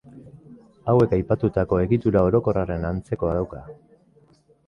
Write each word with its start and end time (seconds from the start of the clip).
Hauek 0.93 1.13
aipatutako 1.17 1.79
egitura 1.83 2.25
orokorraren 2.29 2.89
antzekoa 2.91 3.35
dauka. 3.41 3.65